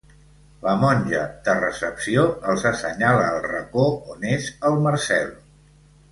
[0.67, 3.85] La monja de recepció els assenyala el racó
[4.15, 5.29] on és el Marcel.